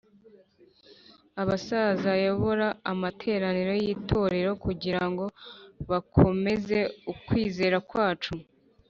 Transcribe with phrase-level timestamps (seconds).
[1.41, 5.25] abasaza bayobora amateraniro y itorero kugira ngo
[5.89, 6.79] bakomeze
[7.11, 8.33] ukwizera kwacu